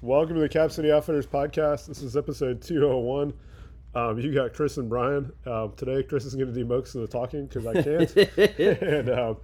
[0.00, 1.86] Welcome to the Cap City Outfitters podcast.
[1.86, 3.32] This is episode 201.
[3.96, 5.32] Um, you got Chris and Brian.
[5.44, 8.16] Um, today, Chris is going to do most of the talking because I can't.
[8.80, 9.38] and um,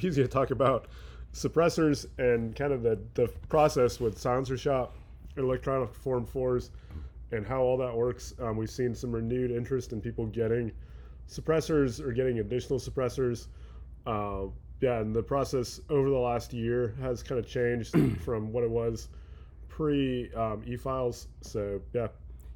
[0.00, 0.86] he's going to talk about
[1.34, 4.96] suppressors and kind of the, the process with Silencer Shop
[5.36, 6.70] and electronic form fours
[7.32, 8.32] and how all that works.
[8.40, 10.72] Um, we've seen some renewed interest in people getting
[11.28, 13.48] suppressors or getting additional suppressors.
[14.06, 14.46] Uh,
[14.80, 17.94] yeah, and the process over the last year has kind of changed
[18.24, 19.08] from what it was
[19.78, 21.28] pre um, e-files.
[21.40, 22.08] So yeah,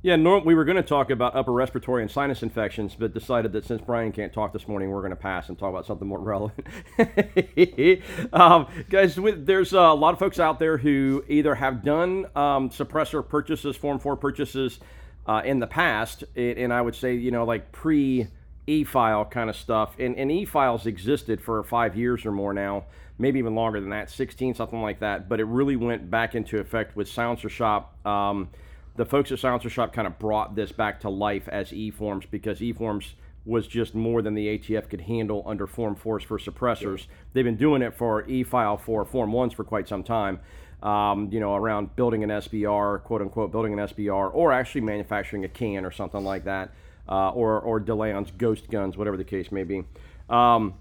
[0.02, 3.52] Yeah, Norm, we were going to talk about upper respiratory and sinus infections, but decided
[3.52, 6.08] that since Brian can't talk this morning, we're going to pass and talk about something
[6.08, 6.66] more relevant.
[8.32, 12.70] um, guys, with, there's a lot of folks out there who either have done um,
[12.70, 14.80] suppressor purchases, Form 4 purchases
[15.28, 18.27] uh, in the past, and I would say, you know, like pre
[18.66, 19.94] e-file kind of stuff.
[19.98, 22.84] And, and e-files existed for five years or more now,
[23.18, 25.28] maybe even longer than that, 16, something like that.
[25.28, 27.94] But it really went back into effect with Silencer Shop.
[28.06, 28.50] Um,
[28.96, 32.62] the folks at Silencer Shop kind of brought this back to life as e-forms because
[32.62, 37.06] e-forms was just more than the ATF could handle under Form 4s for suppressors.
[37.32, 40.38] They've been doing it for e-file for Form 1s for quite some time.
[40.80, 45.44] Um, you know, around building an SBR, quote unquote, building an SBR, or actually manufacturing
[45.44, 46.72] a can or something like that
[47.08, 49.84] uh, or or DeLeon's ghost guns, whatever the case may be.
[50.28, 50.75] Um,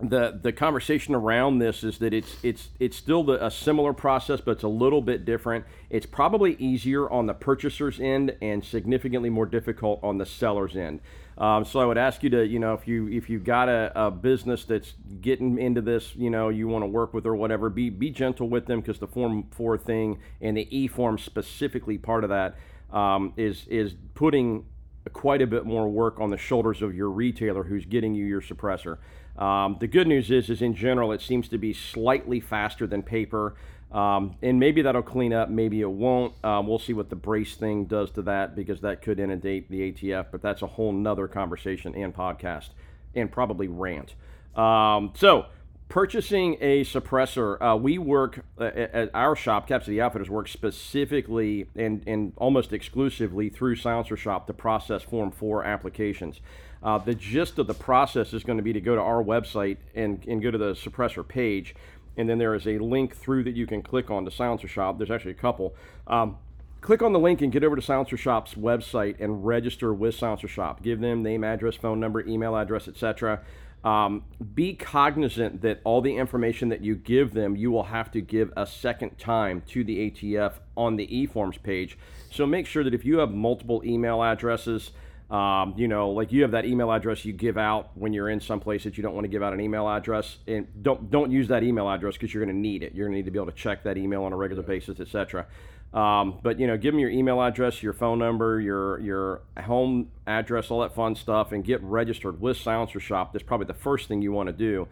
[0.00, 4.40] the the conversation around this is that it's it's it's still the, a similar process,
[4.40, 5.64] but it's a little bit different.
[5.90, 11.00] It's probably easier on the purchaser's end and significantly more difficult on the seller's end.
[11.36, 13.92] Um, so I would ask you to, you know, if you if you got a,
[13.94, 17.68] a business that's getting into this, you know, you want to work with or whatever,
[17.68, 21.98] be be gentle with them because the Form Four thing and the E form specifically
[21.98, 22.56] part of that
[22.92, 24.64] um, is is putting
[25.12, 28.40] quite a bit more work on the shoulders of your retailer who's getting you your
[28.40, 28.98] suppressor.
[29.36, 33.02] Um, the good news is, is in general, it seems to be slightly faster than
[33.02, 33.54] paper,
[33.92, 36.32] um, and maybe that'll clean up, maybe it won't.
[36.44, 39.92] Um, we'll see what the brace thing does to that because that could inundate the
[39.92, 42.70] ATF, but that's a whole nother conversation and podcast,
[43.14, 44.14] and probably rant.
[44.56, 45.46] Um, so
[45.88, 51.66] purchasing a suppressor, uh, we work uh, at our shop, Cap City Outfitters, work specifically
[51.74, 56.40] and, and almost exclusively through Silencer Shop to process Form 4 applications.
[56.82, 59.78] Uh, the gist of the process is going to be to go to our website
[59.94, 61.74] and, and go to the suppressor page,
[62.16, 64.98] and then there is a link through that you can click on to Silencer Shop.
[64.98, 65.74] There's actually a couple.
[66.06, 66.36] Um,
[66.80, 70.48] click on the link and get over to Silencer Shop's website and register with Silencer
[70.48, 70.82] Shop.
[70.82, 73.40] Give them name, address, phone number, email address, etc.
[73.84, 74.24] Um,
[74.54, 78.52] be cognizant that all the information that you give them, you will have to give
[78.56, 81.96] a second time to the ATF on the eForms page.
[82.30, 84.90] So make sure that if you have multiple email addresses,
[85.30, 88.40] um, you know, like you have that email address you give out when you're in
[88.40, 91.30] some place that you don't want to give out an email address, and don't don't
[91.30, 92.94] use that email address because you're going to need it.
[92.94, 95.00] You're going to need to be able to check that email on a regular basis,
[95.00, 95.46] etc.
[95.94, 100.10] Um, but you know, give them your email address, your phone number, your your home
[100.26, 103.32] address, all that fun stuff, and get registered with Silencer Shop.
[103.32, 104.86] That's probably the first thing you want to do.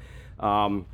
[0.44, 0.86] Um,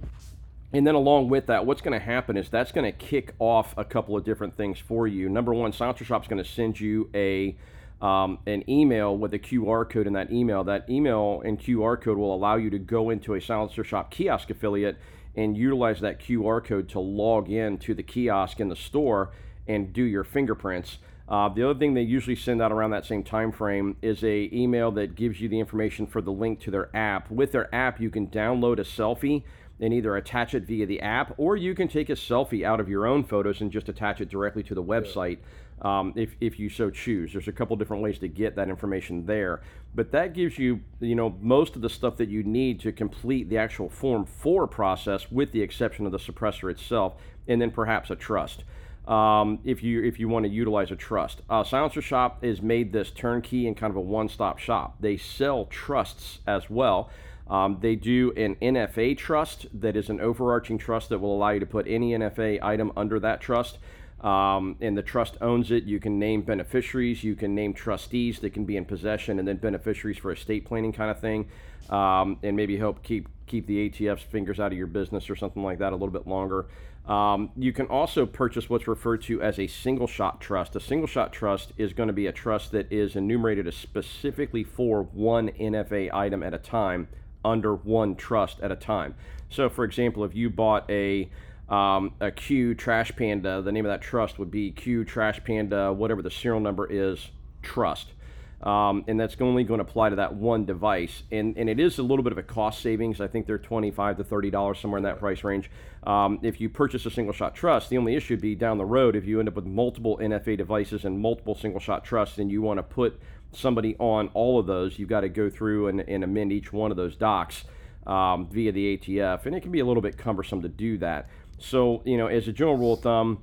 [0.72, 3.74] and then along with that, what's going to happen is that's going to kick off
[3.76, 5.28] a couple of different things for you.
[5.28, 7.56] Number one, Silencer Shop is going to send you a
[8.00, 10.64] um, an email with a QR code in that email.
[10.64, 14.50] That email and QR code will allow you to go into a Silencer Shop kiosk
[14.50, 14.96] affiliate
[15.36, 19.30] and utilize that QR code to log in to the kiosk in the store
[19.66, 20.98] and do your fingerprints.
[21.28, 24.50] Uh, the other thing they usually send out around that same time frame is a
[24.52, 27.30] email that gives you the information for the link to their app.
[27.30, 29.42] With their app, you can download a selfie
[29.80, 32.88] and either attach it via the app, or you can take a selfie out of
[32.88, 35.38] your own photos and just attach it directly to the website.
[35.80, 37.32] Um, if, if you so choose.
[37.32, 39.62] There's a couple different ways to get that information there,
[39.96, 43.48] but that gives you, you know, most of the stuff that you need to complete
[43.48, 47.14] the actual Form 4 process, with the exception of the suppressor itself,
[47.48, 48.62] and then perhaps a trust.
[49.06, 52.92] Um, if you if you want to utilize a trust, uh, Silencer Shop has made
[52.92, 54.96] this turnkey and kind of a one-stop shop.
[55.00, 57.10] They sell trusts as well.
[57.48, 61.60] Um, they do an NFA trust that is an overarching trust that will allow you
[61.60, 63.78] to put any NFA item under that trust.
[64.20, 65.82] Um, and the trust owns it.
[65.82, 69.56] You can name beneficiaries, you can name trustees that can be in possession, and then
[69.56, 71.48] beneficiaries for estate planning kind of thing,
[71.90, 75.62] um, and maybe help keep keep the ATF's fingers out of your business or something
[75.64, 76.66] like that a little bit longer.
[77.06, 80.76] Um, you can also purchase what's referred to as a single shot trust.
[80.76, 84.62] A single shot trust is going to be a trust that is enumerated as specifically
[84.62, 87.08] for one NFA item at a time
[87.44, 89.16] under one trust at a time.
[89.50, 91.30] So, for example, if you bought a
[91.68, 95.92] um, a Q Trash Panda, the name of that trust would be Q Trash Panda,
[95.92, 97.30] whatever the serial number is,
[97.62, 98.12] trust.
[98.62, 101.24] Um, and that's only going to apply to that one device.
[101.32, 103.20] And, and it is a little bit of a cost savings.
[103.20, 105.68] I think they're 25 to $30 somewhere in that price range.
[106.04, 108.84] Um, if you purchase a single shot trust, the only issue would be down the
[108.84, 112.50] road if you end up with multiple NFA devices and multiple single shot trusts and
[112.50, 113.20] you want to put
[113.52, 116.90] somebody on all of those, you've got to go through and, and amend each one
[116.90, 117.64] of those docs
[118.06, 119.46] um, via the ATF.
[119.46, 121.28] And it can be a little bit cumbersome to do that.
[121.58, 123.42] So, you know, as a general rule of thumb,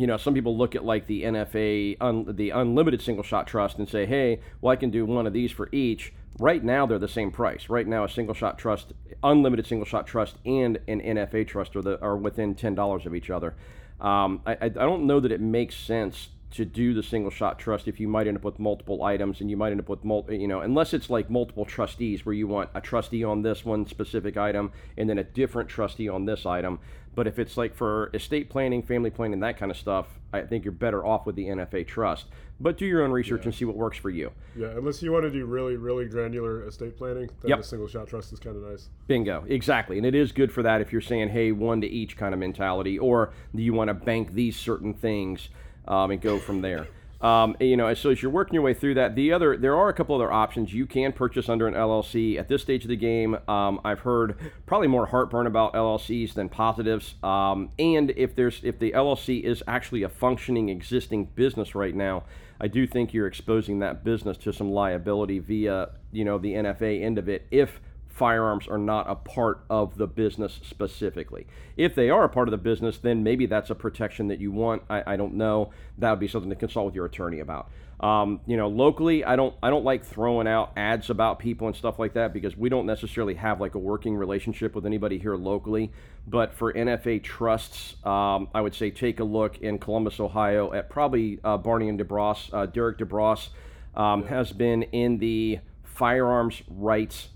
[0.00, 3.78] you know, some people look at like the NFA, un, the unlimited single shot trust,
[3.78, 6.12] and say, hey, well, I can do one of these for each.
[6.38, 7.68] Right now, they're the same price.
[7.68, 11.82] Right now, a single shot trust, unlimited single shot trust, and an NFA trust are,
[11.82, 13.54] the, are within $10 of each other.
[14.00, 17.86] Um, I, I don't know that it makes sense to do the single shot trust
[17.86, 20.34] if you might end up with multiple items and you might end up with multiple
[20.36, 23.86] you know unless it's like multiple trustees where you want a trustee on this one
[23.86, 26.80] specific item and then a different trustee on this item
[27.14, 30.64] but if it's like for estate planning family planning that kind of stuff i think
[30.64, 32.26] you're better off with the nfa trust
[32.58, 33.46] but do your own research Yeah.
[33.46, 36.66] and see what works for you Yeah, unless you want to do really, really granular
[36.66, 37.58] estate planning, then Yep.
[37.58, 38.90] the single shot trust is kind of nice.
[39.06, 39.96] Bingo, exactly.
[39.96, 42.40] And it is good for that if you're saying, hey, one to each kind of
[42.40, 45.48] mentality, or do you want to bank these certain things
[45.86, 46.88] um, and go from there.
[47.20, 49.90] Um, you know, so as you're working your way through that, the other there are
[49.90, 52.96] a couple other options you can purchase under an LLC at this stage of the
[52.96, 53.36] game.
[53.46, 57.16] Um, I've heard probably more heartburn about LLCs than positives.
[57.22, 62.24] Um, and if there's if the LLC is actually a functioning existing business right now,
[62.58, 67.02] I do think you're exposing that business to some liability via you know the NFA
[67.02, 67.80] end of it if
[68.20, 71.46] firearms are not a part of the business specifically.
[71.78, 74.52] If they are a part of the business, then maybe that's a protection that you
[74.52, 74.82] want.
[74.90, 75.70] I, I don't know.
[75.96, 77.70] That would be something to consult with your attorney about.
[77.98, 81.74] Um, you know, locally, I don't I don't like throwing out ads about people and
[81.74, 85.36] stuff like that because we don't necessarily have like a working relationship with anybody here
[85.36, 85.90] locally.
[86.28, 90.90] But for NFA trusts, um, I would say take a look in Columbus, Ohio, at
[90.90, 92.52] probably uh, Barney and DeBrosse.
[92.52, 93.48] Uh, Derek DeBrosse
[93.94, 97.28] um, has been in the firearms rights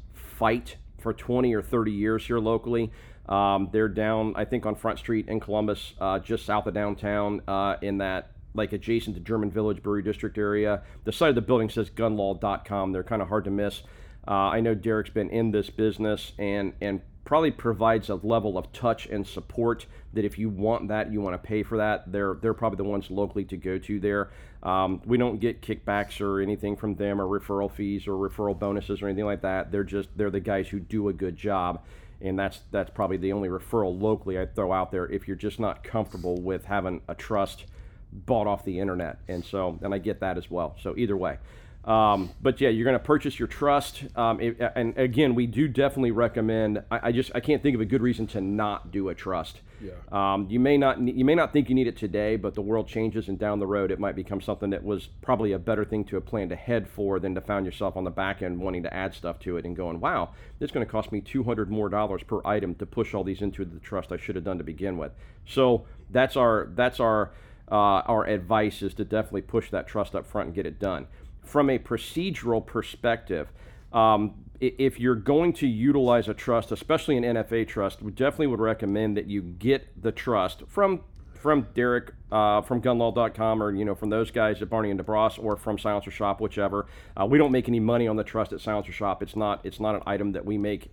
[0.44, 2.92] fight for 20 or 30 years here locally.
[3.30, 7.40] Um, they're down, I think, on Front Street in Columbus, uh, just south of downtown,
[7.48, 10.82] uh, in that like adjacent to German Village Brewery District area.
[11.04, 12.92] The side of the building says gunlaw.com.
[12.92, 13.84] They're kind of hard to miss.
[14.28, 18.70] Uh, I know Derek's been in this business and and probably provides a level of
[18.72, 22.10] touch and support that if you want that, you want to pay for that.
[22.10, 24.30] They're they're probably the ones locally to go to there.
[24.62, 29.02] Um, we don't get kickbacks or anything from them or referral fees or referral bonuses
[29.02, 29.72] or anything like that.
[29.72, 31.82] They're just they're the guys who do a good job,
[32.20, 35.58] and that's that's probably the only referral locally I'd throw out there if you're just
[35.58, 37.64] not comfortable with having a trust
[38.12, 39.18] bought off the internet.
[39.28, 40.76] And so, and I get that as well.
[40.80, 41.38] So either way.
[41.84, 44.04] Um, but yeah, you're going to purchase your trust.
[44.16, 46.82] Um, it- and again, we do definitely recommend.
[46.90, 49.60] I, I just I can't think of a good reason to not do a trust.
[49.82, 49.90] Yeah.
[50.10, 52.88] Um, you may not you may not think you need it today, but the world
[52.88, 56.04] changes, and down the road, it might become something that was probably a better thing
[56.04, 58.94] to have planned ahead for than to find yourself on the back end wanting to
[58.94, 60.30] add stuff to it and going, wow,
[60.60, 63.62] it's going to cost me 200 more dollars per item to push all these into
[63.64, 65.12] the trust I should have done to begin with.
[65.46, 67.32] So that's our that's our
[67.70, 67.74] uh,
[68.06, 71.06] our advice is to definitely push that trust up front and get it done.
[71.44, 73.52] From a procedural perspective,
[73.92, 78.60] um, if you're going to utilize a trust, especially an NFA trust, we definitely would
[78.60, 81.00] recommend that you get the trust from
[81.34, 85.42] from Derek uh, from Gunlaw.com or you know from those guys at Barney and DeBrosse
[85.42, 86.86] or from Silencer Shop, whichever.
[87.20, 89.22] Uh, we don't make any money on the trust at Silencer Shop.
[89.22, 90.90] It's not it's not an item that we make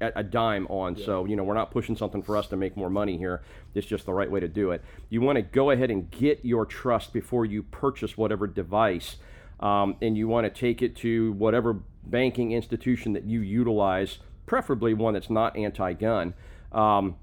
[0.00, 0.96] a, a dime on.
[0.96, 3.42] So, you know, we're not pushing something for us to make more money here.
[3.74, 4.82] It's just the right way to do it.
[5.08, 9.16] You want to go ahead and get your trust before you purchase whatever device.
[9.60, 14.94] Um, and you want to take it to whatever banking institution that you utilize, preferably
[14.94, 16.34] one that's not anti gun.
[16.72, 17.16] Um,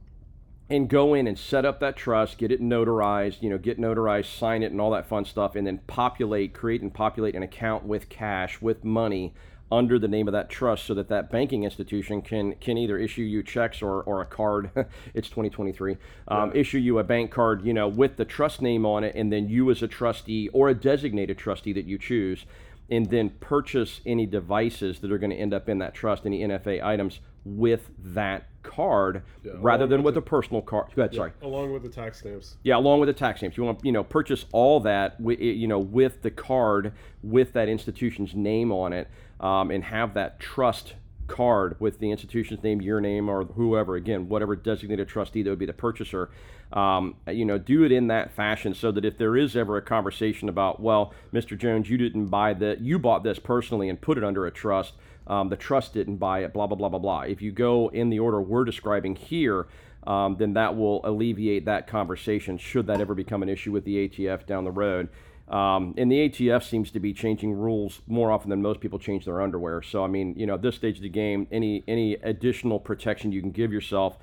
[0.69, 4.37] and go in and set up that trust, get it notarized, you know, get notarized,
[4.37, 7.85] sign it, and all that fun stuff, and then populate, create and populate an account
[7.85, 9.33] with cash, with money
[9.71, 13.21] under the name of that trust so that that banking institution can can either issue
[13.21, 14.71] you checks or, or a card.
[15.13, 15.97] It's 2023
[16.27, 19.31] um, issue you a bank card you know with the trust name on it and
[19.31, 22.45] then you as a trustee or a designated trustee that you choose
[22.89, 26.39] and then purchase any devices that are going to end up in that trust any
[26.41, 31.31] nfa items with that card Yeah, rather than with a personal card go ahead sorry.
[31.41, 32.57] Along with the tax stamps.
[32.63, 33.57] yeah, along with the tax stamps.
[33.57, 36.93] You want you know purchase all that you know with the card
[37.23, 39.07] with that institution's name on it,
[39.39, 40.95] um, and have that trust
[41.27, 45.59] card with the institution's name, your name, or whoever again, whatever designated trustee that would
[45.59, 46.29] be the purchaser.
[46.71, 49.81] Um, you know, do it in that fashion so that if there is ever a
[49.81, 51.57] conversation about, well, Mr.
[51.57, 54.93] Jones, you didn't buy that, you bought this personally and put it under a trust.
[55.27, 56.53] Um, the trust didn't buy it.
[56.53, 57.21] Blah blah blah blah blah.
[57.21, 59.67] If you go in the order we're describing here
[60.07, 64.07] um, then that will alleviate that conversation should that ever become an issue with the
[64.07, 65.09] ATF down the road.
[65.47, 69.25] Um, and the ATF seems to be changing rules more often than most people change
[69.25, 69.81] their underwear.
[69.81, 73.31] So I mean, you know, at this stage of the game, any any additional protection
[73.31, 74.17] you can give yourself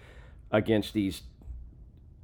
[0.53, 1.23] against these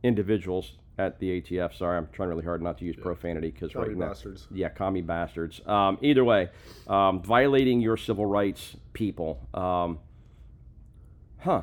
[0.03, 1.77] individuals at the ATF.
[1.77, 4.47] Sorry, I'm trying really hard not to use profanity because right now, bastards.
[4.51, 5.61] yeah, commie bastards.
[5.67, 6.51] Um, either way,
[6.87, 9.49] um, violating your civil rights, people.
[9.55, 9.99] Um,
[11.39, 11.63] huh.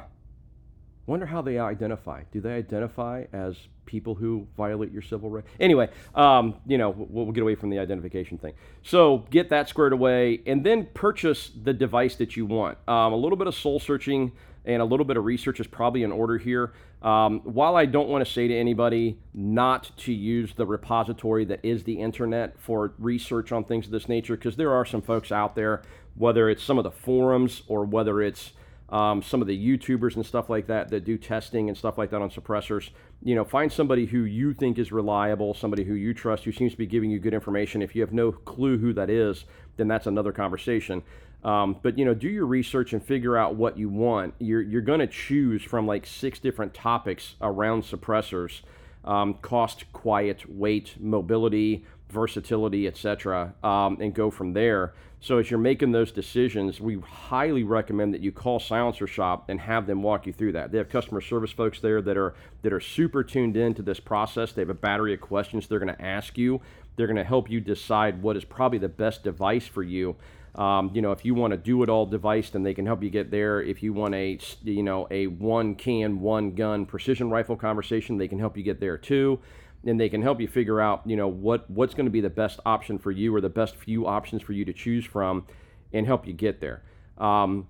[1.06, 2.24] Wonder how they identify.
[2.32, 3.56] Do they identify as
[3.88, 5.48] people who violate your civil rights?
[5.60, 8.54] Anyway, um, you know, we'll, we'll get away from the identification thing.
[8.84, 12.78] So get that squared away, and then purchase the device that you want.
[12.88, 14.34] Um, a little bit of soul searching
[14.66, 16.74] and a little bit of research is probably in order here.
[17.02, 21.62] Um, while I don't want to say to anybody not to use the repository that
[21.64, 25.32] is the internet for research on things of this nature, because there are some folks
[25.32, 25.84] out there,
[26.16, 28.52] whether it's some of the forums or whether it's
[28.90, 32.10] um, some of the YouTubers and stuff like that that do testing and stuff like
[32.12, 32.90] that on suppressors.
[33.22, 36.72] You know, find somebody who you think is reliable, somebody who you trust, who seems
[36.72, 37.82] to be giving you good information.
[37.82, 41.04] If you have no clue who that is, then that's another conversation.
[41.44, 44.34] Um, but you know, do your research and figure out what you want.
[44.40, 48.62] You're you're going to choose from like six different topics around suppressors:
[49.06, 54.94] um, cost, quiet, weight, mobility, versatility, etc., um, and go from there.
[55.20, 59.60] So as you're making those decisions, we highly recommend that you call Silencer Shop and
[59.60, 60.72] have them walk you through that.
[60.72, 64.52] They have customer service folks there that are that are super tuned into this process.
[64.52, 66.62] They have a battery of questions they're going to ask you.
[66.96, 70.16] They're going to help you decide what is probably the best device for you.
[70.56, 73.04] Um, you know, if you want a do it all device, then they can help
[73.04, 73.62] you get there.
[73.62, 78.28] If you want a, you know, a one can, one gun precision rifle conversation, they
[78.28, 79.40] can help you get there too.
[79.86, 82.30] And they can help you figure out, you know, what, what's going to be the
[82.30, 85.46] best option for you or the best few options for you to choose from
[85.94, 86.82] and help you get there.
[87.18, 87.68] Um,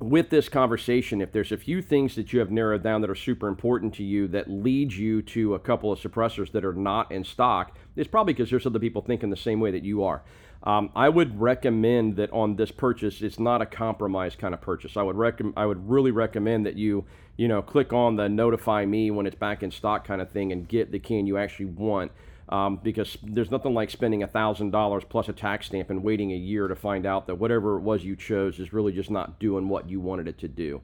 [0.00, 3.16] with this conversation, if there's a few things that you have narrowed down that are
[3.16, 7.10] super important to you that lead you to a couple of suppressors that are not
[7.10, 10.22] in stock, it's probably because there's other people thinking the same way that you are.
[10.64, 14.96] Um, I would recommend that on this purchase, it's not a compromise kind of purchase.
[14.96, 17.04] I would recommend, I would really recommend that you,
[17.36, 20.52] you know, click on the notify me when it's back in stock kind of thing
[20.52, 22.12] and get the can you actually want.
[22.48, 26.66] Um, because there's nothing like spending $1,000 plus a tax stamp and waiting a year
[26.66, 29.90] to find out that whatever it was you chose is really just not doing what
[29.90, 30.80] you wanted it to do.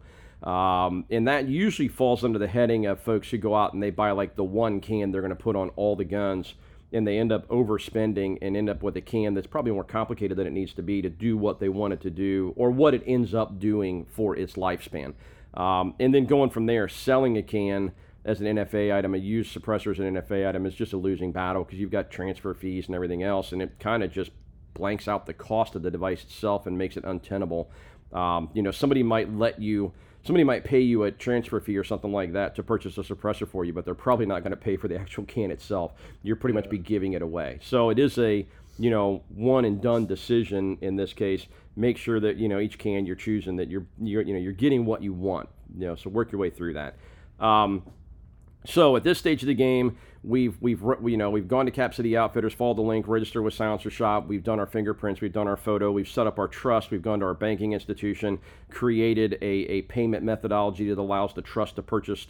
[0.47, 3.89] Um, and that usually falls under the heading of folks who go out and they
[3.89, 6.53] buy like the one can they're going to put on all the guns
[6.95, 10.37] and they end up overspending and end up with a can that's probably more complicated
[10.39, 12.95] than it needs to be to do what they want it to do or what
[12.95, 15.15] it ends up doing for its lifespan.
[15.55, 17.93] Um, and then going from there, selling a can
[18.25, 21.33] as an NFA item, a used suppressor as an NFA item is just a losing
[21.33, 24.31] battle because you've got transfer fees and everything else, and it kind of just
[24.73, 27.71] blanks out the cost of the device itself and makes it untenable.
[28.13, 29.93] Um, you know, somebody might let you
[30.25, 33.47] somebody might pay you a transfer fee or something like that to purchase a suppressor
[33.47, 35.93] for you, but they're probably not going to pay for the actual can itself.
[36.23, 37.59] You're pretty much be giving it away.
[37.63, 41.47] So it is a you know one and done decision in this case.
[41.77, 44.53] Make sure that you know each can you're choosing that you're you're you know you're
[44.53, 45.49] getting what you want.
[45.77, 46.97] You know, so work your way through that.
[47.41, 47.83] Um,
[48.65, 51.95] so at this stage of the game, we've we've you know we've gone to Cap
[51.95, 54.27] City Outfitters, followed the link, register with Silencer Shop.
[54.27, 57.21] We've done our fingerprints, we've done our photo, we've set up our trust, we've gone
[57.21, 58.39] to our banking institution,
[58.71, 62.27] created a, a payment methodology that allows the trust to purchase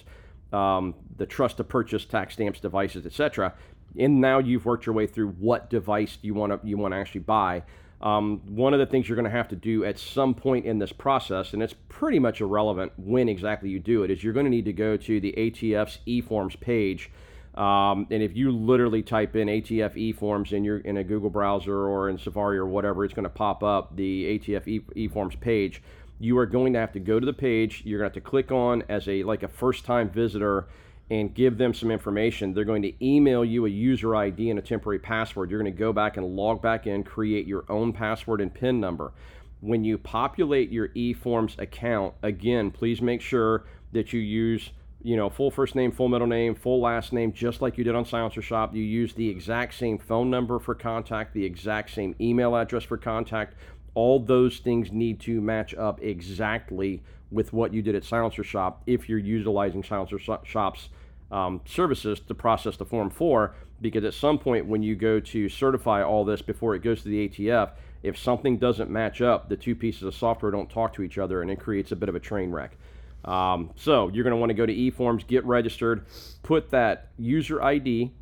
[0.53, 3.55] um, the trust to purchase tax stamps, devices, etc.
[3.99, 6.99] And now you've worked your way through what device you want to you want to
[6.99, 7.63] actually buy.
[8.05, 10.79] Um, one of the things you're going to have to do at some point in
[10.79, 14.45] this process, and it's pretty much irrelevant when exactly you do it, is you're going
[14.45, 17.11] to need to go to the ATF's eForms page.
[17.55, 21.75] Um, and if you literally type in ATF eForms in your in a Google browser
[21.75, 25.83] or in Safari or whatever, it's going to pop up the ATF eForms page.
[26.19, 27.83] You are going to have to go to the page.
[27.87, 30.67] You're going to have to click on as a like a first time visitor
[31.11, 32.55] and give them some information.
[32.55, 35.51] They're going to email you a user ID and a temporary password.
[35.51, 38.81] You're going to go back and log back in, create your own password and PIN
[38.81, 39.13] number.
[39.61, 44.71] When you populate your eForms account, again, please make sure that you use
[45.05, 47.95] you know, full first name, full middle name, full last name, just like you did
[47.95, 48.75] on Silencer Shop.
[48.75, 52.97] You use the exact same phone number for contact, the exact same email address for
[52.97, 53.55] contact.
[53.93, 58.83] All those things need to match up exactly with what you did at Silencer Shop
[58.87, 60.89] if you're utilizing Silencer Shop's
[61.31, 63.55] um, services to process the Form 4.
[63.81, 67.09] Because at some point, when you go to certify all this before it goes to
[67.09, 71.03] the ATF, if something doesn't match up, the two pieces of software don't talk to
[71.03, 72.77] each other and it creates a bit of a train wreck.
[73.25, 76.05] Um, so you're going to want to go to eForms, get registered,
[76.43, 78.13] put that user ID,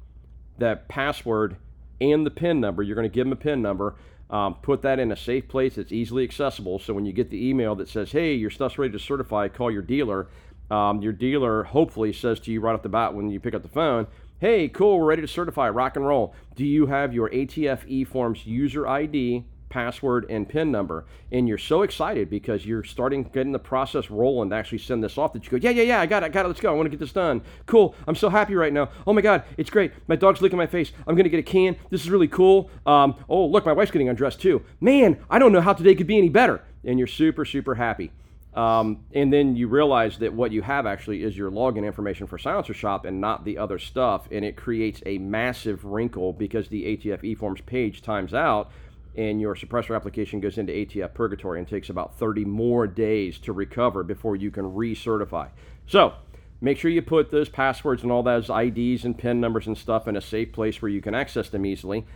[0.58, 1.56] that password,
[2.00, 2.82] and the PIN number.
[2.82, 3.96] You're going to give them a PIN number.
[4.32, 6.78] Um, put that in a safe place that's easily accessible.
[6.78, 9.70] So when you get the email that says, "Hey, your stuff's ready to certify," call
[9.70, 10.28] your dealer.
[10.70, 13.62] Um, your dealer hopefully says to you right off the bat when you pick up
[13.62, 14.06] the phone,
[14.42, 16.34] Hey, cool, we're ready to certify, rock and roll.
[16.56, 21.06] Do you have your ATF eForms user ID, password, and PIN number?
[21.32, 25.16] And you're so excited because you're starting getting the process rolling to actually send this
[25.16, 26.70] off that you go, yeah, yeah, yeah, I got it, I got it, let's go.
[26.70, 27.40] I want to get this done.
[27.64, 28.90] Cool, I'm so happy right now.
[29.06, 29.92] Oh my God, it's great.
[30.06, 30.92] My dog's licking my face.
[31.06, 31.76] I'm gonna get a can.
[31.88, 32.70] This is really cool.
[32.84, 34.62] Um, oh, look, my wife's getting undressed too.
[34.80, 36.62] Man, I don't know how today could be any better.
[36.84, 38.12] And you're super, super happy.
[38.54, 42.36] Um, and then you realize that what you have actually is your login information for
[42.36, 44.28] Silencer Shop and not the other stuff.
[44.30, 48.70] And it creates a massive wrinkle because the ATF eForms page times out
[49.16, 53.52] and your suppressor application goes into ATF purgatory and takes about 30 more days to
[53.52, 55.48] recover before you can recertify.
[55.86, 56.14] So
[56.60, 60.08] make sure you put those passwords and all those IDs and PIN numbers and stuff
[60.08, 62.06] in a safe place where you can access them easily.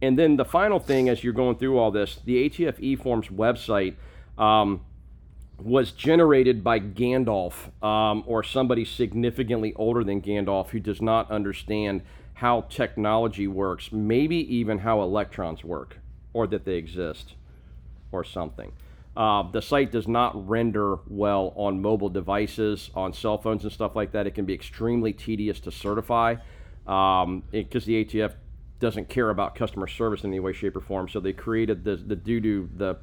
[0.00, 3.94] And then the final thing, as you're going through all this, the ATF eForms website.
[4.36, 4.82] Um,
[5.58, 12.02] was generated by Gandalf um, or somebody significantly older than Gandalf who does not understand
[12.34, 15.98] how technology works, maybe even how electrons work,
[16.34, 17.34] or that they exist,
[18.12, 18.72] or something.
[19.16, 23.94] Uh, the site does not render well on mobile devices, on cell phones and stuff
[23.94, 24.26] like that.
[24.26, 26.34] It can be extremely tedious to certify
[26.84, 28.34] because um, the ATF
[28.80, 31.08] doesn't care about customer service in any way, shape, or form.
[31.08, 32.98] So they created the the doo doo the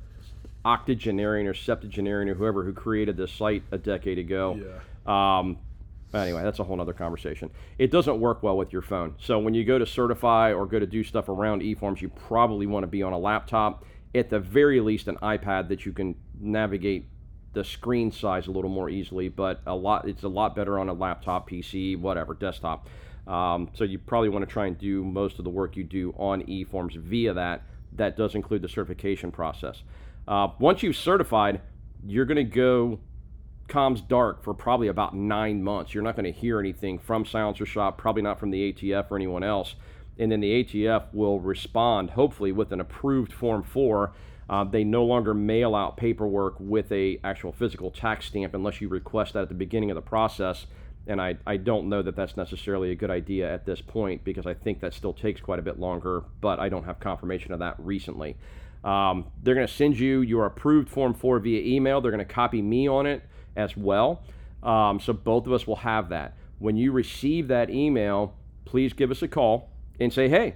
[0.63, 4.59] octogenarian or septuagenarian or whoever who created this site a decade ago.
[5.07, 5.39] Yeah.
[5.39, 5.57] Um,
[6.13, 7.49] anyway, that's a whole other conversation.
[7.77, 9.15] It doesn't work well with your phone.
[9.19, 12.67] So when you go to certify or go to do stuff around eForms, you probably
[12.67, 16.15] want to be on a laptop, at the very least an iPad that you can
[16.39, 17.05] navigate
[17.53, 19.29] the screen size a little more easily.
[19.29, 22.89] But a lot, it's a lot better on a laptop, PC, whatever, desktop.
[23.27, 26.13] Um, so you probably want to try and do most of the work you do
[26.17, 27.63] on eForms via that.
[27.93, 29.83] That does include the certification process.
[30.27, 31.61] Uh, once you've certified,
[32.05, 32.99] you're going to go
[33.71, 35.93] comms dark for probably about nine months.
[35.93, 39.15] You're not going to hear anything from Silencer Shop, probably not from the ATF or
[39.15, 39.75] anyone else.
[40.19, 44.11] And then the ATF will respond, hopefully, with an approved Form 4.
[44.49, 48.89] Uh, they no longer mail out paperwork with a actual physical tax stamp unless you
[48.89, 50.67] request that at the beginning of the process.
[51.07, 54.45] And I, I don't know that that's necessarily a good idea at this point because
[54.45, 57.59] I think that still takes quite a bit longer, but I don't have confirmation of
[57.59, 58.35] that recently.
[58.83, 62.01] Um, they're going to send you your approved Form 4 via email.
[62.01, 63.23] They're going to copy me on it
[63.55, 64.23] as well.
[64.63, 66.35] Um, so both of us will have that.
[66.59, 68.35] When you receive that email,
[68.65, 70.55] please give us a call and say, hey,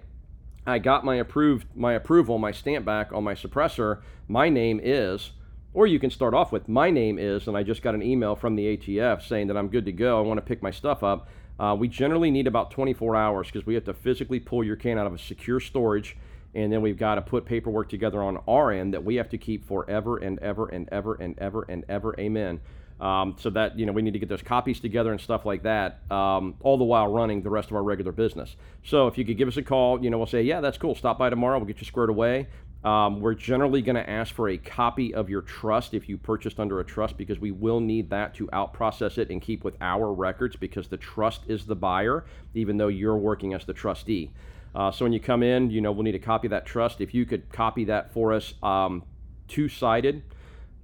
[0.67, 4.01] I got my approved my approval, my stamp back on my suppressor.
[4.27, 5.31] My name is,
[5.73, 8.35] or you can start off with my name is, and I just got an email
[8.35, 10.17] from the ATF saying that I'm good to go.
[10.17, 11.27] I want to pick my stuff up.
[11.59, 14.97] Uh, we generally need about 24 hours because we have to physically pull your can
[14.97, 16.17] out of a secure storage
[16.55, 19.37] and then we've got to put paperwork together on our end that we have to
[19.37, 22.15] keep forever and ever and ever and ever and ever.
[22.17, 22.61] Amen.
[22.97, 25.63] Um, so that you know we need to get those copies together and stuff like
[25.63, 28.55] that, um, all the while running the rest of our regular business.
[28.85, 30.95] So if you could give us a call, you know we'll say, yeah, that's cool.
[30.95, 31.57] Stop by tomorrow.
[31.57, 32.47] We'll get you squared away.
[32.85, 36.59] Um, we're generally going to ask for a copy of your trust if you purchased
[36.59, 39.75] under a trust because we will need that to out process it and keep with
[39.81, 44.31] our records because the trust is the buyer, even though you're working as the trustee.
[44.75, 47.01] Uh, so when you come in, you know, we'll need a copy of that trust.
[47.01, 49.01] If you could copy that for us um,
[49.47, 50.21] two-sided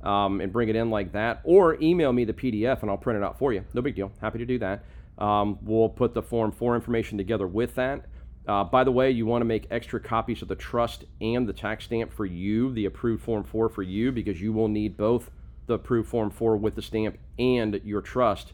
[0.03, 3.17] um, and bring it in like that, or email me the PDF and I'll print
[3.17, 3.63] it out for you.
[3.73, 4.11] No big deal.
[4.19, 4.83] Happy to do that.
[5.17, 8.05] Um, we'll put the Form 4 information together with that.
[8.47, 11.53] Uh, by the way, you want to make extra copies of the trust and the
[11.53, 15.29] tax stamp for you, the approved Form 4 for you, because you will need both
[15.67, 18.53] the approved Form 4 with the stamp and your trust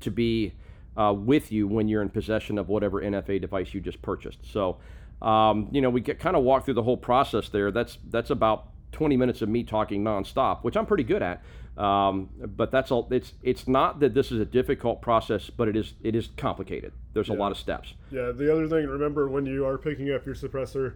[0.00, 0.52] to be
[0.96, 4.38] uh, with you when you're in possession of whatever NFA device you just purchased.
[4.50, 4.78] So,
[5.20, 7.70] um, you know, we kind of walk through the whole process there.
[7.70, 11.42] That's that's about 20 minutes of me talking nonstop, which I'm pretty good at.
[11.76, 13.08] Um, but that's all.
[13.10, 16.92] It's it's not that this is a difficult process, but it is it is complicated.
[17.12, 17.34] There's Yeah.
[17.34, 17.94] a lot of steps.
[18.12, 20.94] Yeah, the other thing, remember when you are picking up your suppressor,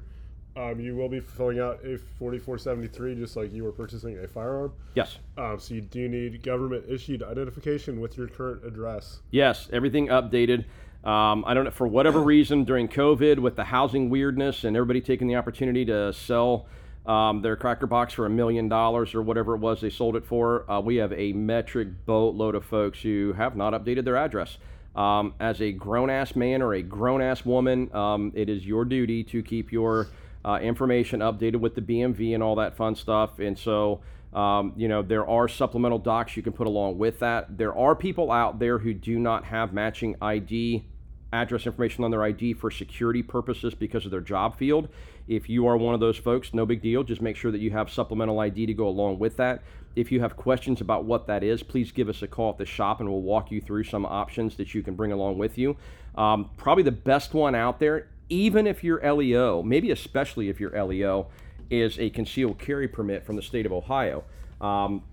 [0.57, 4.73] um, you will be filling out a 4473 just like you were purchasing a firearm.
[4.95, 5.19] Yes.
[5.37, 9.21] Um, so you do need government issued identification with your current address.
[9.33, 10.65] Yes, everything updated.
[11.05, 15.01] Um, I don't know for whatever reason during COVID with the housing weirdness and everybody
[15.01, 16.67] taking the opportunity to sell
[17.09, 20.27] um, their cracker box for a million dollars or whatever it was they sold it
[20.27, 20.71] for.
[20.71, 24.59] Uh, we have a metric boatload of folks who have not updated their address.
[24.95, 28.85] Um, as a grown ass man or a grown ass woman, um, it is your
[28.85, 30.09] duty to keep your
[30.45, 33.39] uh, information updated with the BMV and all that fun stuff.
[33.39, 34.01] And so,
[34.35, 37.57] um, you know, there are supplemental docs you can put along with that.
[37.57, 40.85] There are people out there who do not have matching ID
[41.33, 44.89] address information on their ID for security purposes because of their job field.
[45.27, 47.05] If you are one of those folks, no big deal.
[47.05, 49.63] Just make sure that you have supplemental ID to go along with that.
[49.95, 52.65] If you have questions about what that is, please give us a call at the
[52.65, 55.77] shop and we'll walk you through some options that you can bring along with you.
[56.15, 60.83] Um, probably the best one out there, even if you're LEO, maybe especially if you're
[60.83, 61.27] LEO,
[61.71, 64.25] is a concealed carry permit from the state of Ohio.
[64.61, 65.05] Um,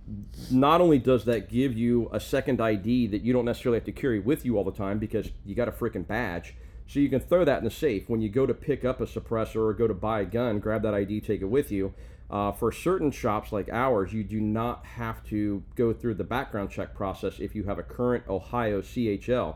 [0.50, 3.92] not only does that give you a second ID that you don't necessarily have to
[3.92, 6.56] carry with you all the time because you got a freaking badge,
[6.88, 9.06] so you can throw that in the safe when you go to pick up a
[9.06, 10.60] suppressor or go to buy a gun.
[10.60, 11.94] Grab that ID, take it with you.
[12.30, 16.72] Uh, for certain shops like ours, you do not have to go through the background
[16.72, 19.56] check process if you have a current Ohio CHL.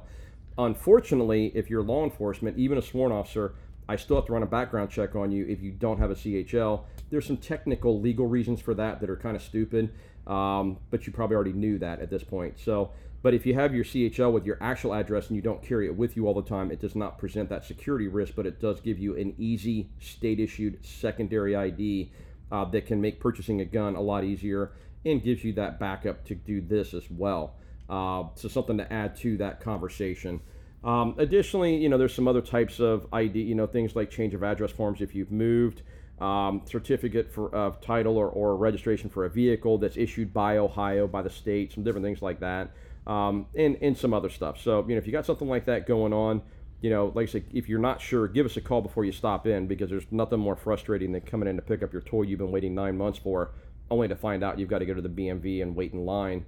[0.58, 3.56] Unfortunately, if you're law enforcement, even a sworn officer,
[3.90, 6.16] I still have to run a background check on you if you don't have a
[6.16, 6.84] CHL.
[7.10, 9.92] There's some technical legal reasons for that that are kind of stupid,
[10.28, 12.60] um, but you probably already knew that at this point.
[12.60, 12.92] So,
[13.24, 15.96] but if you have your CHL with your actual address and you don't carry it
[15.98, 18.80] with you all the time, it does not present that security risk, but it does
[18.80, 22.12] give you an easy state issued secondary ID
[22.52, 24.72] uh, that can make purchasing a gun a lot easier
[25.04, 27.56] and gives you that backup to do this as well.
[27.90, 30.40] Uh, so something to add to that conversation.
[30.84, 34.34] Um, additionally, you know, there's some other types of ID, you know, things like change
[34.34, 35.82] of address forms if you've moved,
[36.20, 41.08] um, certificate for of title or, or registration for a vehicle that's issued by Ohio
[41.08, 42.72] by the state, some different things like that,
[43.08, 44.62] um, and and some other stuff.
[44.62, 46.42] So you know, if you got something like that going on,
[46.82, 49.12] you know, like I said, if you're not sure, give us a call before you
[49.12, 52.22] stop in because there's nothing more frustrating than coming in to pick up your toy
[52.22, 53.52] you've been waiting nine months for,
[53.92, 56.46] only to find out you've got to go to the BMV and wait in line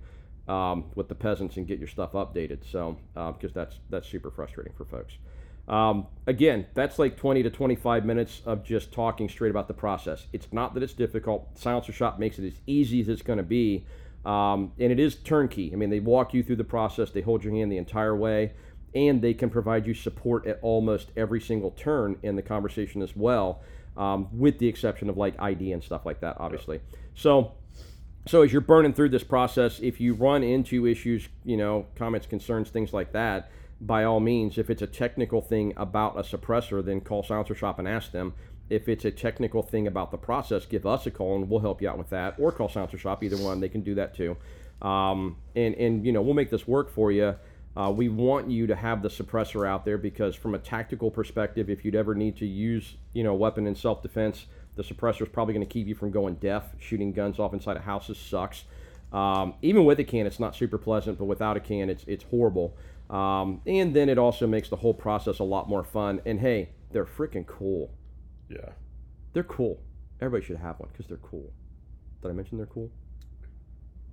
[0.51, 2.69] um, with the peasants and get your stuff updated.
[2.69, 5.13] So uh, because that's that's super frustrating for folks.
[5.67, 10.27] Um, again, that's like 20 to 25 minutes of just talking straight about the process.
[10.33, 11.57] It's not that it's difficult.
[11.57, 13.85] Silencer Shop makes it as easy as it's going to be.
[14.25, 15.71] Um, and it is turnkey.
[15.71, 18.53] I mean, they walk you through the process, they hold your hand the entire way,
[18.93, 23.15] and they can provide you support at almost every single turn in the conversation as
[23.15, 23.61] well,
[23.97, 26.81] um, with the exception of like ID and stuff like that, obviously.
[27.15, 27.53] So,
[28.27, 32.27] so as you're burning through this process, if you run into issues, you know, comments,
[32.27, 36.85] concerns, things like that, by all means, if it's a technical thing about a suppressor,
[36.85, 38.33] then call Silencer Shop and ask them.
[38.69, 41.81] If it's a technical thing about the process, give us a call and we'll help
[41.81, 43.23] you out with that, or call Silencer Shop.
[43.23, 44.37] Either one, they can do that too.
[44.81, 47.35] Um, and and you know we'll make this work for you.
[47.75, 51.69] Uh, we want you to have the suppressor out there because, from a tactical perspective,
[51.69, 55.53] if you'd ever need to use you know weapon in self-defense, the suppressor is probably
[55.53, 56.75] going to keep you from going deaf.
[56.79, 58.63] Shooting guns off inside of houses sucks.
[59.11, 62.23] Um, even with a can, it's not super pleasant, but without a can, it's it's
[62.23, 62.75] horrible.
[63.09, 66.21] Um, and then it also makes the whole process a lot more fun.
[66.25, 67.91] And hey, they're freaking cool.
[68.49, 68.69] Yeah.
[69.33, 69.81] They're cool.
[70.21, 71.51] Everybody should have one because they're cool.
[72.21, 72.89] Did I mention they're cool?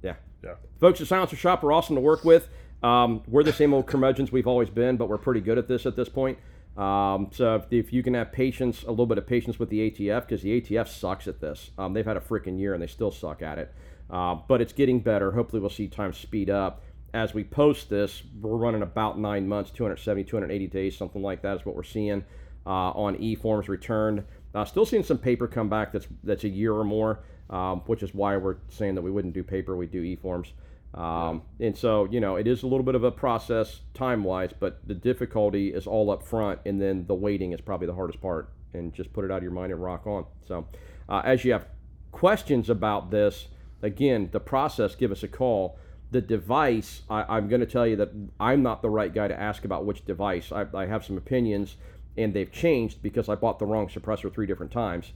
[0.03, 0.15] Yeah.
[0.43, 0.55] Yeah.
[0.81, 2.49] Folks at Silencer Shop are awesome to work with.
[2.83, 5.87] Um, we're the same old curmudgeons we've always been, but we're pretty good at this
[5.87, 6.39] at this point.
[6.77, 9.91] Um, so if, if, you can have patience, a little bit of patience with the
[9.91, 11.73] ATF, because the ATF sucks at this.
[11.77, 13.75] Um, they've had a freaking year and they still suck at it.
[14.11, 15.33] Uh, but it's getting better.
[15.33, 16.83] Hopefully, we'll see time speed up.
[17.13, 21.57] As we post this, we're running about nine months, 270, 280 days, something like that
[21.57, 22.25] is what we're seeing
[22.67, 24.25] uh, on e forms returned.
[24.55, 28.03] Uh, still seeing some paper come back that's that's a year or more, um, which
[28.03, 30.53] is why we're saying that we wouldn't do paper, we do e forms.
[30.95, 34.51] Um, and so, you know, it is a little bit of a process time wise,
[34.59, 38.21] but the difficulty is all up front, and then the waiting is probably the hardest
[38.21, 38.51] part.
[38.75, 40.27] And just put it out of your mind and rock on.
[40.47, 40.67] So,
[41.09, 41.67] uh, as you have
[42.13, 43.49] questions about this,
[43.83, 45.79] again, the process, give us a call.
[46.11, 49.39] The device, I, am going to tell you that I'm not the right guy to
[49.39, 50.53] ask about which device.
[50.53, 51.77] I, I have some opinions,
[52.17, 55.13] and they've changed because I bought the wrong suppressor three different times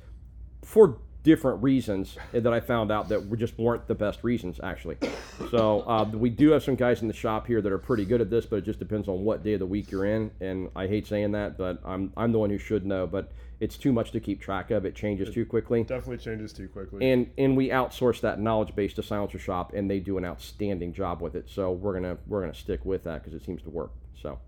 [0.62, 4.96] for different reasons that I found out that were just weren't the best reasons actually.
[5.50, 8.20] So uh, we do have some guys in the shop here that are pretty good
[8.20, 10.30] at this, but it just depends on what day of the week you're in.
[10.40, 13.06] And I hate saying that, but I'm I'm the one who should know.
[13.06, 14.84] But it's too much to keep track of.
[14.84, 15.84] It changes It too quickly.
[15.84, 17.10] Definitely changes too quickly.
[17.10, 20.92] And and we outsource that knowledge base to Silencer Shop, and they do an outstanding
[20.92, 21.48] job with it.
[21.48, 23.92] So we're gonna we're gonna stick with that because it seems to work.
[24.20, 24.38] So.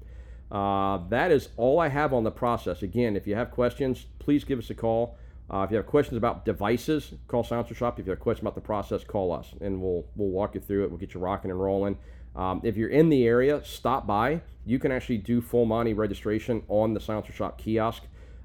[0.52, 2.82] Uh, that is all I have on the process.
[2.82, 5.16] Again, if you have questions, please give us a call.
[5.50, 7.98] Uh, if you have questions about devices, call Silencer Shop.
[7.98, 10.84] If you have questions about the process, call us, and we'll we'll walk you through
[10.84, 10.90] it.
[10.90, 11.98] We'll get you rocking and rolling.
[12.34, 14.40] Um, if you're in the area, stop by.
[14.66, 18.02] You can actually do full Monty registration on the Silencer Shop kiosk.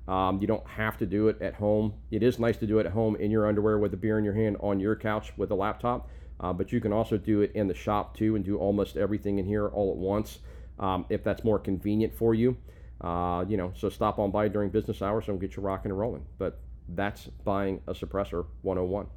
[0.07, 1.93] Um, you don't have to do it at home.
[2.12, 4.25] It is nice to do it at home in your underwear with a beer in
[4.25, 6.09] your hand on your couch with a laptop,
[6.39, 9.38] uh, but you can also do it in the shop too and do almost everything
[9.38, 10.39] in here all at once
[10.79, 12.57] um, if that's more convenient for you.
[13.01, 15.91] Uh, you know, so stop on by during business hours and we'll get you rocking
[15.91, 16.25] and rolling.
[16.38, 16.59] But
[16.95, 19.08] that's buying a suppressor 101.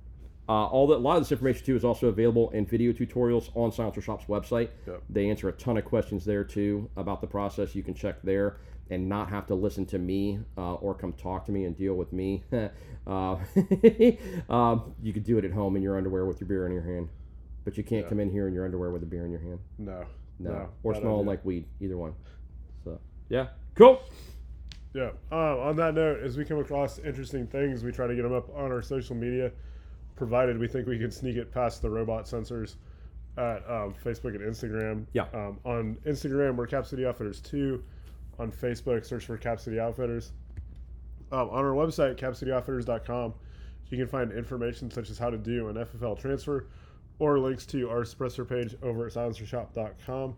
[0.48, 3.50] Uh, all that, a lot of this information too is also available in video tutorials
[3.54, 4.70] on Silencer Shop's website.
[4.86, 5.02] Yep.
[5.08, 7.74] They answer a ton of questions there too about the process.
[7.74, 8.56] You can check there
[8.90, 11.94] and not have to listen to me uh, or come talk to me and deal
[11.94, 12.42] with me.
[13.06, 13.36] uh,
[14.50, 16.82] um, you could do it at home in your underwear with your beer in your
[16.82, 17.08] hand,
[17.64, 18.08] but you can't Yeah.
[18.08, 19.58] come in here in your underwear with a beer in your hand.
[19.78, 20.04] no.
[20.38, 21.66] No, No, or smelling like weed.
[21.80, 22.14] Either one.
[22.82, 23.48] So Yeah.
[23.76, 24.02] Cool.
[24.94, 25.10] Yeah.
[25.30, 28.34] Uh, on that note, as we come across interesting things, we try to get them
[28.34, 29.50] up on our social media,
[30.16, 32.76] provided we think we can sneak it past the robot censors
[33.38, 35.06] at um, Facebook and Instagram.
[35.12, 35.26] Yeah.
[35.32, 37.82] Um, on Instagram, we're Cap City Outfitters 2.
[38.38, 40.32] On Facebook, search for Cap City Outfitters.
[41.30, 43.34] Um, on our website, capcityoutfitters.com,
[43.88, 46.66] you can find information such as how to do an FFL transfer
[47.18, 50.34] or links to our suppressor page over at silencershop.com.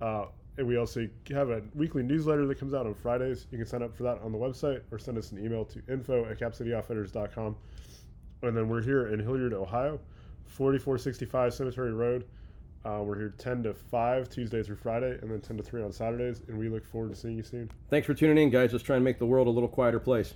[0.00, 0.26] Uh,
[0.58, 3.46] and we also have a weekly newsletter that comes out on Fridays.
[3.50, 5.82] You can sign up for that on the website or send us an email to
[5.88, 7.56] info at capcityoutfitters.com.
[8.42, 9.98] And then we're here in Hilliard, Ohio,
[10.46, 12.26] 4465 Cemetery Road.
[12.84, 15.92] Uh, we're here 10 to 5 Tuesday through Friday, and then 10 to 3 on
[15.92, 16.42] Saturdays.
[16.48, 17.70] And we look forward to seeing you soon.
[17.88, 18.72] Thanks for tuning in, guys.
[18.72, 20.34] Let's try and make the world a little quieter place.